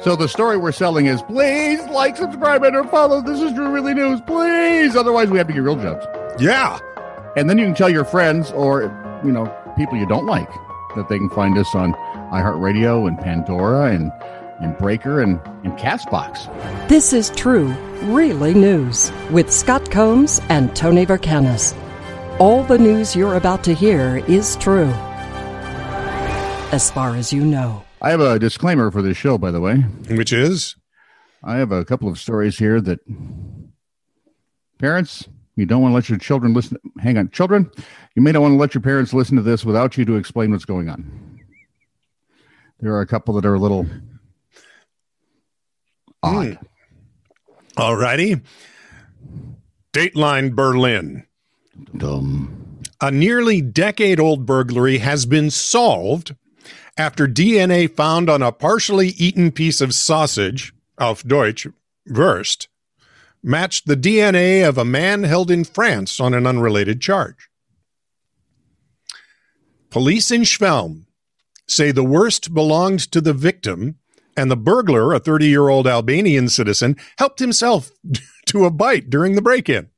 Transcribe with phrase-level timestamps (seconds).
[0.00, 3.20] So the story we're selling is please like, subscribe, and or follow.
[3.20, 4.96] This is True Really News, please.
[4.96, 6.06] Otherwise, we have to get real jobs.
[6.40, 6.78] Yeah.
[7.36, 8.84] And then you can tell your friends or
[9.22, 10.48] you know people you don't like
[10.96, 11.92] that they can find us on
[12.32, 14.10] iHeartRadio and Pandora and
[14.62, 16.48] and Breaker and and Castbox.
[16.88, 17.68] This is True,
[18.04, 21.76] Really News with Scott Combs and Tony Vercanis.
[22.40, 24.90] All the news you're about to hear is true,
[26.72, 27.84] as far as you know.
[28.02, 29.76] I have a disclaimer for this show, by the way.
[30.10, 30.74] Which is?
[31.44, 32.98] I have a couple of stories here that
[34.78, 36.78] parents, you don't want to let your children listen.
[36.98, 37.70] Hang on, children,
[38.16, 40.50] you may not want to let your parents listen to this without you to explain
[40.50, 41.40] what's going on.
[42.80, 43.98] There are a couple that are a little hmm.
[46.24, 46.58] odd.
[47.76, 48.40] All righty.
[49.92, 51.24] Dateline Berlin.
[51.96, 52.80] Dumb.
[53.00, 56.34] A nearly decade old burglary has been solved
[56.96, 61.66] after DNA found on a partially eaten piece of sausage, auf Deutsch,
[62.06, 62.68] Wurst,
[63.42, 67.48] matched the DNA of a man held in France on an unrelated charge.
[69.90, 71.06] Police in Schwelm
[71.66, 73.96] say the Wurst belonged to the victim,
[74.36, 77.90] and the burglar, a 30 year old Albanian citizen, helped himself
[78.46, 79.88] to a bite during the break in.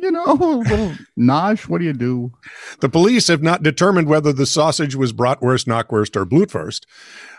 [0.00, 1.68] You know, little nosh.
[1.68, 2.32] What do you do?
[2.80, 6.86] The police have not determined whether the sausage was bratwurst, knockwurst, or blutwurst,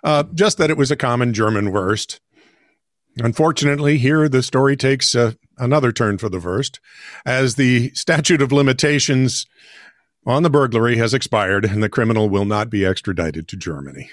[0.03, 2.19] uh, just that it was a common German wurst.
[3.17, 6.79] Unfortunately, here the story takes uh, another turn for the worst,
[7.25, 9.45] as the statute of limitations
[10.25, 14.09] on the burglary has expired and the criminal will not be extradited to Germany.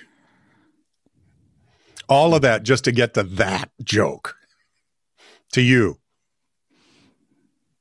[2.08, 4.36] All of that just to get to that joke.
[5.52, 5.98] To you.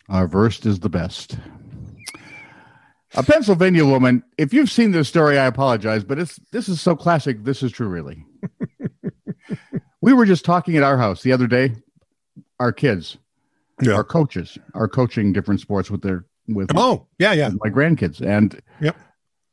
[0.09, 1.37] Our verst is the best.
[3.15, 4.23] A Pennsylvania woman.
[4.37, 7.43] If you've seen this story, I apologize, but it's this is so classic.
[7.43, 8.23] This is true, really.
[10.01, 11.73] we were just talking at our house the other day.
[12.59, 13.17] Our kids,
[13.81, 13.93] Yeah.
[13.93, 17.49] our coaches, are coaching different sports with their with Oh, yeah, yeah.
[17.63, 18.95] my grandkids, and Yep.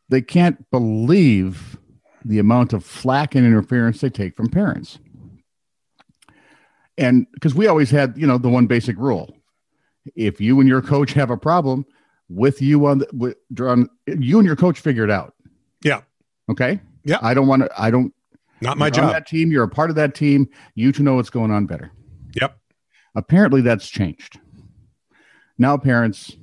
[0.09, 1.79] they can't believe
[2.25, 4.99] the amount of flack and interference they take from parents.
[6.97, 9.37] And because we always had, you know, the one basic rule:
[10.15, 11.85] if you and your coach have a problem,
[12.29, 15.35] with you on the with, on you and your coach figure it out.
[15.83, 16.03] Yeah.
[16.51, 16.81] Okay.
[17.05, 17.19] Yeah.
[17.23, 17.71] I don't want to.
[17.77, 18.13] I don't.
[18.61, 19.13] Not my job.
[19.13, 19.51] that team.
[19.51, 20.49] You're a part of that team.
[20.75, 21.93] You to know what's going on better.
[22.41, 22.57] Yep.
[23.15, 24.41] Apparently, that's changed.
[25.59, 26.37] Now, parents.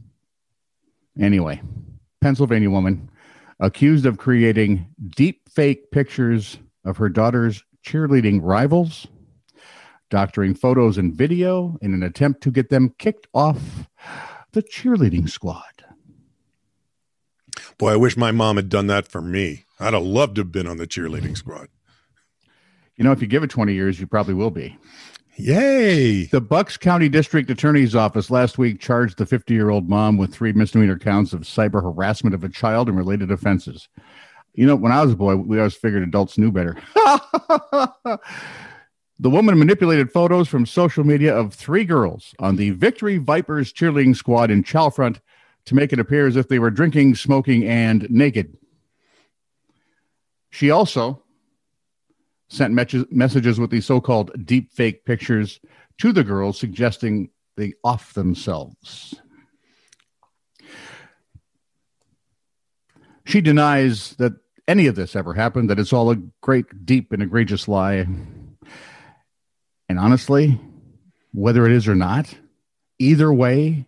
[1.20, 1.62] Anyway,
[2.22, 3.10] Pennsylvania woman
[3.60, 9.08] accused of creating deep fake pictures of her daughter's cheerleading rivals,
[10.12, 13.88] doctoring photos and video in an attempt to get them kicked off
[14.52, 15.64] the cheerleading squad.
[17.80, 19.66] Boy, I wish my mom had done that for me.
[19.80, 21.70] I'd have loved to have been on the cheerleading squad.
[22.96, 24.78] You know, if you give it 20 years, you probably will be.
[25.38, 26.26] Yay.
[26.26, 30.32] The Bucks County District Attorney's Office last week charged the 50 year old mom with
[30.32, 33.90] three misdemeanor counts of cyber harassment of a child and related offenses.
[34.54, 36.78] You know, when I was a boy, we always figured adults knew better.
[39.22, 44.16] the woman manipulated photos from social media of three girls on the Victory Vipers cheerleading
[44.16, 45.20] squad in Chalfront
[45.66, 48.58] to make it appear as if they were drinking, smoking, and naked.
[50.50, 51.22] She also
[52.50, 55.60] sent mes- messages with these so-called deep fake pictures
[56.00, 59.22] to the girls suggesting they off themselves
[63.26, 64.34] she denies that
[64.68, 68.06] any of this ever happened that it's all a great deep and egregious lie
[69.92, 70.60] and honestly
[71.34, 72.34] whether it is or not
[73.00, 73.86] either way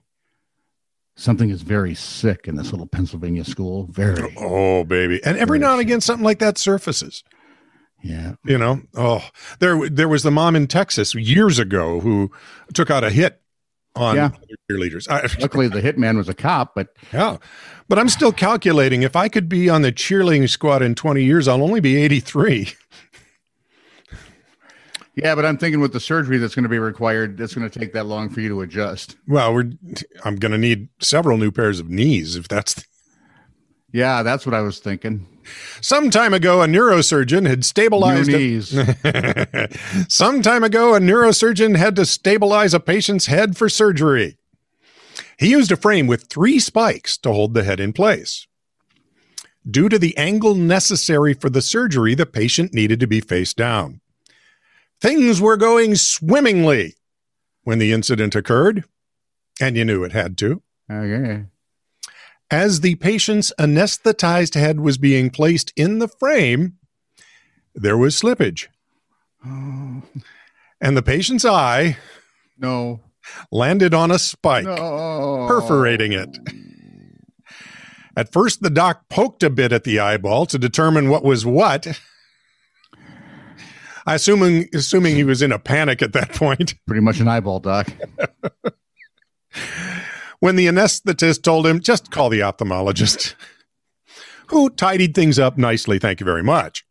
[1.15, 5.23] something is very sick in this little pennsylvania school very Oh, baby.
[5.23, 7.23] And every now and again, something like that surfaces.
[8.01, 9.23] yeah You know, oh,
[9.59, 12.31] there there was the mom in Texas years ago who
[12.73, 13.41] took out a hit
[13.95, 14.31] on Yeah.
[14.71, 15.07] cheerleaders.
[15.09, 17.37] I, luckily the hitman was a cop but yeah,
[17.87, 21.47] but I'm still calculating if I could be on the cheerleading squad in 20 years,
[21.47, 22.69] I'll only be 83.
[25.15, 27.79] Yeah, but I'm thinking with the surgery that's going to be required, that's going to
[27.79, 29.15] take that long for you to adjust.
[29.27, 29.71] Well, we're
[30.25, 32.83] I'm going to need several new pairs of knees if that's.
[33.91, 35.27] Yeah, that's what I was thinking.
[35.81, 38.29] Some time ago, a neurosurgeon had New stabilized.
[38.29, 38.69] a- knees.
[40.07, 44.37] Some time ago, a neurosurgeon had to stabilize a patient's head for surgery.
[45.37, 48.47] He used a frame with three spikes to hold the head in place.
[49.69, 53.99] Due to the angle necessary for the surgery, the patient needed to be face down.
[55.03, 56.95] Things were going swimmingly
[57.63, 58.85] when the incident occurred,
[59.59, 60.61] and you knew it had to.
[60.89, 61.43] okay.
[62.49, 66.77] As the patient's anesthetized head was being placed in the frame,
[67.75, 68.67] there was slippage.
[69.45, 70.03] Oh.
[70.79, 71.97] and the patient's eye
[72.57, 73.01] No.
[73.51, 75.45] landed on a spike, No.
[75.49, 76.37] perforating it.
[78.15, 81.99] At first, the doc poked a bit at the eyeball to determine what was what.
[84.05, 86.75] Assuming, assuming he was in a panic at that point.
[86.87, 87.87] Pretty much an eyeball, Doc.
[90.39, 93.35] when the anesthetist told him, just call the ophthalmologist,
[94.47, 95.99] who tidied things up nicely.
[95.99, 96.85] Thank you very much.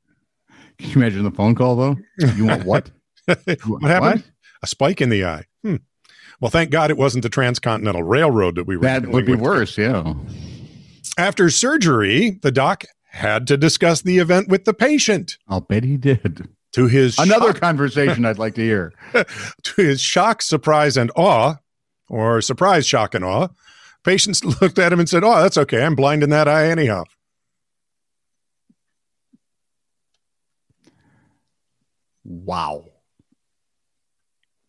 [0.78, 1.96] Can you imagine the phone call, though?
[2.18, 2.90] You want what?
[3.26, 4.24] what happened?
[4.62, 5.44] A spike in the eye.
[5.62, 5.76] Hmm.
[6.40, 8.82] Well, thank God it wasn't the Transcontinental Railroad that we were.
[8.82, 9.42] That would be with.
[9.42, 10.14] worse, yeah.
[11.18, 15.36] After surgery, the doc had to discuss the event with the patient.
[15.46, 16.48] I'll bet he did.
[16.72, 18.92] To his Another shock, conversation I'd like to hear.
[19.62, 21.56] to his shock, surprise, and awe,
[22.08, 23.48] or surprise, shock, and awe,
[24.04, 25.84] patients looked at him and said, "Oh, that's okay.
[25.84, 27.04] I'm blind in that eye anyhow."
[32.24, 32.84] Wow.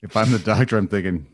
[0.01, 1.27] If I'm the doctor, I'm thinking,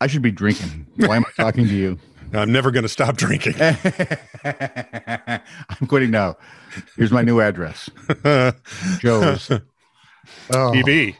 [0.00, 0.86] I should be drinking.
[0.96, 1.98] Why am I talking to you?
[2.32, 3.54] I'm never going to stop drinking.
[4.44, 6.36] I'm quitting now.
[6.96, 7.88] Here's my new address
[9.00, 9.50] Joe's.
[9.50, 10.72] Oh.
[10.72, 11.16] TV.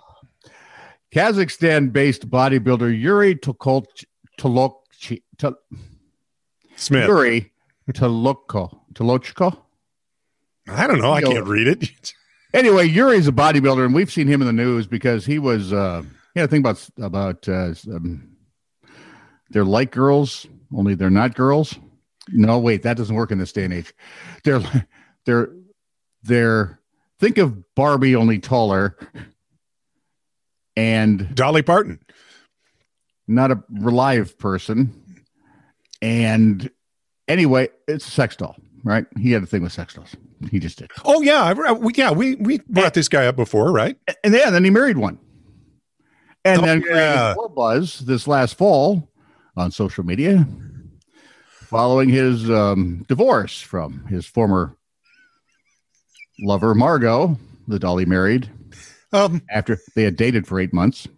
[1.14, 3.86] Kazakhstan based bodybuilder Yuri Tokol-
[4.38, 5.54] Tolokchi- Tol-
[6.76, 7.06] Smith.
[7.08, 7.52] Yuri
[7.92, 8.78] Toloko.
[8.92, 9.56] Tolochko?
[10.68, 11.12] I don't know.
[11.12, 12.12] I can't read it.
[12.54, 16.02] Anyway, Yuri's a bodybuilder, and we've seen him in the news because he was, uh,
[16.32, 18.30] he had a thing about, about uh, um,
[19.50, 20.46] they're like girls,
[20.76, 21.74] only they're not girls.
[22.28, 23.92] No, wait, that doesn't work in this day and age.
[24.44, 24.60] They're,
[25.24, 25.48] they're,
[26.22, 26.80] they're,
[27.18, 28.96] think of Barbie only taller
[30.76, 32.00] and Dolly Parton.
[33.26, 34.92] not a live person.
[36.02, 36.70] And
[37.28, 39.06] anyway, it's a sex doll, right?
[39.18, 40.14] He had a thing with sex dolls.
[40.50, 40.90] He just did.
[41.04, 42.10] Oh yeah, we, yeah.
[42.10, 43.96] We we brought this guy up before, right?
[44.22, 45.18] And yeah, then he married one.
[46.44, 47.34] And Oh, then yeah.
[47.54, 49.10] buzz this last fall
[49.56, 50.46] on social media
[51.66, 54.76] following his um, divorce from his former
[56.40, 58.50] lover, Margot, the doll he married
[59.12, 61.08] Um, after they had dated for eight months.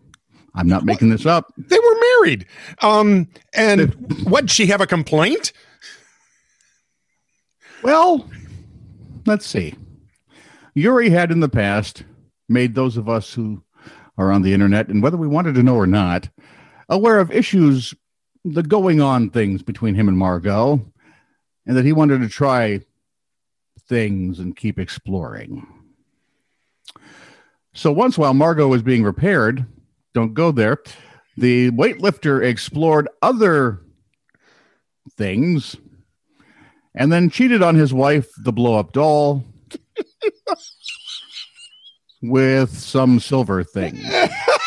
[0.54, 1.52] I'm not making this up.
[1.56, 2.46] they were married.
[2.82, 3.92] Um, and
[4.24, 4.42] what?
[4.42, 5.52] Did she have a complaint?
[7.82, 8.28] Well,
[9.26, 9.74] let's see.
[10.74, 12.02] Yuri had in the past
[12.48, 13.62] made those of us who
[14.16, 16.28] are on the internet, and whether we wanted to know or not,
[16.88, 17.94] aware of issues,
[18.52, 20.84] the going on things between him and Margot,
[21.66, 22.80] and that he wanted to try
[23.88, 25.66] things and keep exploring.
[27.74, 29.64] So once while Margot was being repaired,
[30.14, 30.78] don't go there,
[31.36, 33.80] the weightlifter explored other
[35.16, 35.76] things
[36.94, 39.44] and then cheated on his wife, the blow up doll,
[42.22, 44.02] with some silver thing.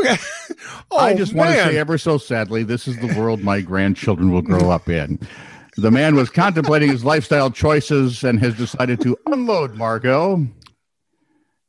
[0.00, 0.16] Okay.
[0.90, 4.30] Oh, I just want to say ever so sadly, this is the world my grandchildren
[4.30, 5.18] will grow up in.
[5.76, 10.46] The man was contemplating his lifestyle choices and has decided to unload Margot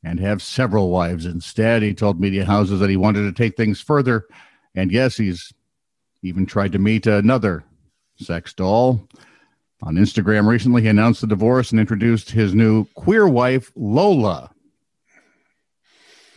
[0.04, 1.82] and have several wives instead.
[1.82, 4.26] He told media houses that he wanted to take things further.
[4.76, 5.52] And yes, he's
[6.22, 7.64] even tried to meet another
[8.18, 9.08] sex doll.
[9.82, 14.52] On Instagram recently, he announced the divorce and introduced his new queer wife, Lola.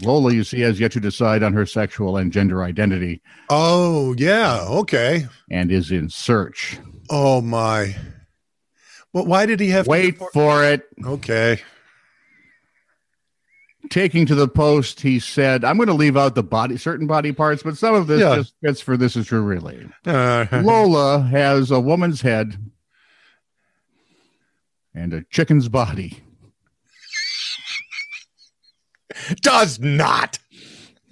[0.02, 4.61] Lola, you see, has yet to decide on her sexual and gender identity Oh yeah.
[4.69, 5.26] Okay.
[5.50, 6.78] and is in search.
[7.11, 7.97] Oh my.
[9.12, 9.85] Well, why did he have?
[9.87, 10.87] to- Wait for it.
[11.05, 11.61] Okay.
[13.90, 17.33] Taking to the post, he said, I'm going to leave out the body, certain body
[17.33, 18.35] parts, but some of this Yeah.
[18.37, 19.88] just fits for this is true, really.
[20.05, 22.59] Uh, Lola has a woman's head
[24.95, 26.23] and a chicken's body.
[29.37, 30.38] Does not.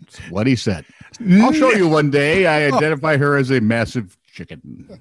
[0.00, 0.85] That's what he said.
[1.40, 2.46] I'll show you one day.
[2.46, 2.76] I oh.
[2.76, 5.00] identify her as a massive chicken.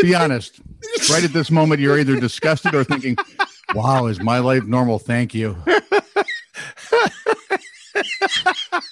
[0.00, 0.60] Be honest.
[1.10, 3.16] Right at this moment, you're either disgusted or thinking,
[3.74, 4.98] wow, is my life normal?
[4.98, 5.56] Thank you.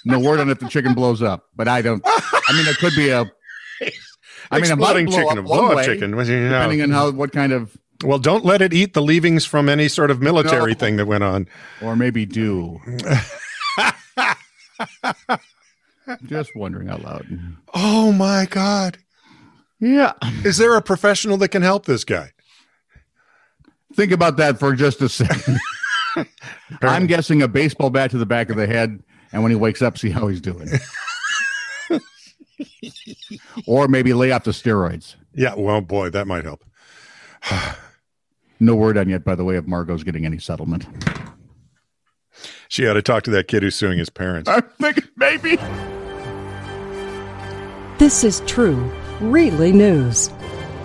[0.05, 2.01] No word on if the chicken blows up, but I don't.
[2.05, 3.31] I mean, it could be a.
[4.51, 6.15] I mean, a blow chicken, a blow up chicken.
[6.15, 6.49] Well, you know.
[6.49, 9.89] depending on how, what kind of, Well, don't let it eat the leavings from any
[9.89, 10.77] sort of military No.
[10.77, 11.47] thing that went on.
[11.81, 12.79] or maybe do.
[16.25, 17.27] Just wondering out loud.
[17.73, 18.97] Oh my God.
[19.79, 20.13] Yeah.
[20.43, 22.31] Is there a professional that can help this guy?
[23.93, 25.59] Think about that for just a second.
[26.81, 29.81] I'm guessing a baseball bat to the back of the head and when he wakes
[29.81, 30.69] up, see how he's doing.
[33.67, 35.15] or maybe lay off the steroids.
[35.33, 36.63] Yeah, well, boy, that might help.
[38.59, 40.85] no word on yet, by the way, of Margot's getting any settlement.
[42.67, 44.49] She ought to talk to that kid who's suing his parents.
[44.49, 45.57] I think maybe.
[47.97, 50.29] This is true, really news.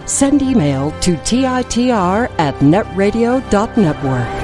[0.06, 4.43] Send email to TITR at netradio.network.